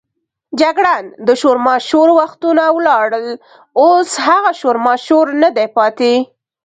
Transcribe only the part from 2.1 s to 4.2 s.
وختونه ولاړل، اوس